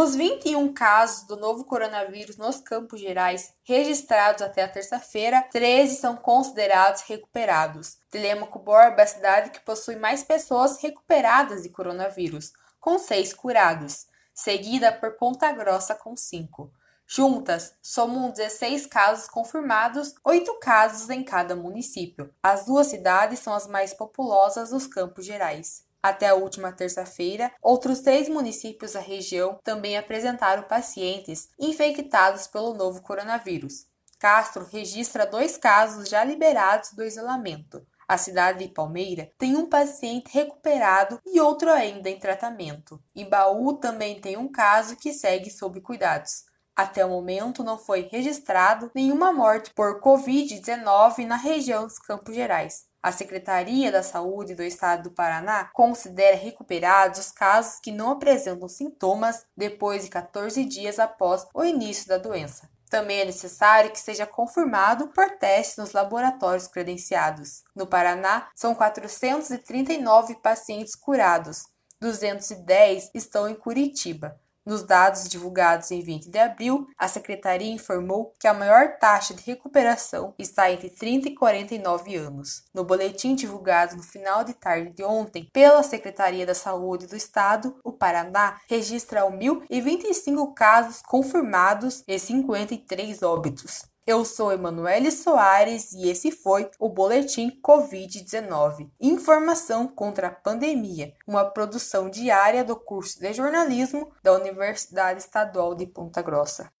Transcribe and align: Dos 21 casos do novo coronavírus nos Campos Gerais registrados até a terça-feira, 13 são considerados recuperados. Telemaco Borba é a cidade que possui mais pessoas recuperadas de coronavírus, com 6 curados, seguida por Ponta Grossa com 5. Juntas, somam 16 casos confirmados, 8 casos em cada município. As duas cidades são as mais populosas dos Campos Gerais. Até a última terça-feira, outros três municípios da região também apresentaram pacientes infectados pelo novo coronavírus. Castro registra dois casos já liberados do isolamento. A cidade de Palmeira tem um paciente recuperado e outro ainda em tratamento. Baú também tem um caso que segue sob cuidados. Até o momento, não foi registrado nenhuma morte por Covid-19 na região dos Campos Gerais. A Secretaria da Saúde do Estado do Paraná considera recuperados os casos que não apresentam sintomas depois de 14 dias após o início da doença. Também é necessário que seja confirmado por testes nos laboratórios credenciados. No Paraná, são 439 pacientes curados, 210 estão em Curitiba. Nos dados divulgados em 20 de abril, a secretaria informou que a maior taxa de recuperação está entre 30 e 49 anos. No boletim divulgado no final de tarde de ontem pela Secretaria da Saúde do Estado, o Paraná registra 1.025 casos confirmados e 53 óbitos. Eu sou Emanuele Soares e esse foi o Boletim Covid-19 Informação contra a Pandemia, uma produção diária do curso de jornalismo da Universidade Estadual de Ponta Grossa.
Dos 0.00 0.14
21 0.14 0.72
casos 0.72 1.26
do 1.26 1.36
novo 1.36 1.62
coronavírus 1.66 2.38
nos 2.38 2.58
Campos 2.58 2.98
Gerais 2.98 3.52
registrados 3.64 4.40
até 4.40 4.62
a 4.62 4.68
terça-feira, 4.68 5.42
13 5.52 5.96
são 5.96 6.16
considerados 6.16 7.02
recuperados. 7.02 7.98
Telemaco 8.10 8.58
Borba 8.58 9.02
é 9.02 9.04
a 9.04 9.06
cidade 9.06 9.50
que 9.50 9.60
possui 9.60 9.96
mais 9.96 10.24
pessoas 10.24 10.80
recuperadas 10.80 11.64
de 11.64 11.68
coronavírus, 11.68 12.50
com 12.80 12.98
6 12.98 13.34
curados, 13.34 14.06
seguida 14.32 14.90
por 14.90 15.18
Ponta 15.18 15.52
Grossa 15.52 15.94
com 15.94 16.16
5. 16.16 16.72
Juntas, 17.06 17.74
somam 17.82 18.30
16 18.30 18.86
casos 18.86 19.28
confirmados, 19.28 20.14
8 20.24 20.58
casos 20.60 21.10
em 21.10 21.22
cada 21.22 21.54
município. 21.54 22.32
As 22.42 22.64
duas 22.64 22.86
cidades 22.86 23.40
são 23.40 23.52
as 23.52 23.66
mais 23.66 23.92
populosas 23.92 24.70
dos 24.70 24.86
Campos 24.86 25.26
Gerais. 25.26 25.89
Até 26.02 26.28
a 26.28 26.34
última 26.34 26.72
terça-feira, 26.72 27.52
outros 27.60 28.00
três 28.00 28.28
municípios 28.28 28.92
da 28.92 29.00
região 29.00 29.58
também 29.62 29.98
apresentaram 29.98 30.62
pacientes 30.62 31.50
infectados 31.58 32.46
pelo 32.46 32.72
novo 32.72 33.02
coronavírus. 33.02 33.86
Castro 34.18 34.66
registra 34.70 35.26
dois 35.26 35.56
casos 35.56 36.08
já 36.08 36.24
liberados 36.24 36.92
do 36.92 37.02
isolamento. 37.02 37.86
A 38.08 38.18
cidade 38.18 38.66
de 38.66 38.74
Palmeira 38.74 39.30
tem 39.38 39.56
um 39.56 39.68
paciente 39.68 40.30
recuperado 40.32 41.20
e 41.24 41.40
outro 41.40 41.70
ainda 41.70 42.10
em 42.10 42.18
tratamento. 42.18 43.00
Baú 43.28 43.74
também 43.74 44.20
tem 44.20 44.36
um 44.36 44.50
caso 44.50 44.96
que 44.96 45.12
segue 45.12 45.50
sob 45.50 45.80
cuidados. 45.80 46.44
Até 46.74 47.04
o 47.04 47.10
momento, 47.10 47.62
não 47.62 47.78
foi 47.78 48.08
registrado 48.10 48.90
nenhuma 48.94 49.32
morte 49.32 49.72
por 49.74 50.00
Covid-19 50.00 51.26
na 51.26 51.36
região 51.36 51.86
dos 51.86 51.98
Campos 51.98 52.34
Gerais. 52.34 52.89
A 53.02 53.12
Secretaria 53.12 53.90
da 53.90 54.02
Saúde 54.02 54.54
do 54.54 54.62
Estado 54.62 55.04
do 55.04 55.10
Paraná 55.10 55.70
considera 55.72 56.36
recuperados 56.36 57.18
os 57.18 57.32
casos 57.32 57.80
que 57.80 57.90
não 57.90 58.10
apresentam 58.10 58.68
sintomas 58.68 59.46
depois 59.56 60.04
de 60.04 60.10
14 60.10 60.64
dias 60.66 60.98
após 60.98 61.46
o 61.54 61.64
início 61.64 62.06
da 62.06 62.18
doença. 62.18 62.68
Também 62.90 63.20
é 63.20 63.24
necessário 63.24 63.90
que 63.90 64.00
seja 64.00 64.26
confirmado 64.26 65.08
por 65.08 65.30
testes 65.38 65.76
nos 65.78 65.92
laboratórios 65.92 66.66
credenciados. 66.66 67.62
No 67.74 67.86
Paraná, 67.86 68.48
são 68.54 68.74
439 68.74 70.34
pacientes 70.42 70.94
curados, 70.94 71.64
210 72.00 73.10
estão 73.14 73.48
em 73.48 73.54
Curitiba. 73.54 74.38
Nos 74.64 74.82
dados 74.82 75.28
divulgados 75.28 75.90
em 75.90 76.02
20 76.02 76.30
de 76.30 76.38
abril, 76.38 76.86
a 76.98 77.08
secretaria 77.08 77.72
informou 77.72 78.32
que 78.38 78.46
a 78.46 78.54
maior 78.54 78.98
taxa 78.98 79.32
de 79.32 79.42
recuperação 79.42 80.34
está 80.38 80.70
entre 80.70 80.90
30 80.90 81.28
e 81.28 81.34
49 81.34 82.16
anos. 82.16 82.64
No 82.74 82.84
boletim 82.84 83.34
divulgado 83.34 83.96
no 83.96 84.02
final 84.02 84.44
de 84.44 84.52
tarde 84.52 84.90
de 84.90 85.02
ontem 85.02 85.48
pela 85.52 85.82
Secretaria 85.82 86.44
da 86.44 86.54
Saúde 86.54 87.06
do 87.06 87.16
Estado, 87.16 87.78
o 87.82 87.92
Paraná 87.92 88.60
registra 88.68 89.22
1.025 89.22 90.52
casos 90.54 91.00
confirmados 91.02 92.04
e 92.06 92.18
53 92.18 93.22
óbitos. 93.22 93.90
Eu 94.10 94.24
sou 94.24 94.52
Emanuele 94.52 95.08
Soares 95.12 95.92
e 95.92 96.10
esse 96.10 96.32
foi 96.32 96.68
o 96.80 96.88
Boletim 96.88 97.60
Covid-19 97.62 98.90
Informação 99.00 99.86
contra 99.86 100.26
a 100.26 100.32
Pandemia, 100.32 101.14
uma 101.28 101.44
produção 101.44 102.10
diária 102.10 102.64
do 102.64 102.74
curso 102.74 103.20
de 103.20 103.32
jornalismo 103.32 104.10
da 104.20 104.32
Universidade 104.32 105.20
Estadual 105.20 105.76
de 105.76 105.86
Ponta 105.86 106.20
Grossa. 106.22 106.72